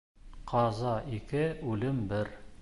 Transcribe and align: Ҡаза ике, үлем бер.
Ҡаза 0.51 0.93
ике, 1.19 1.45
үлем 1.75 2.01
бер. 2.15 2.35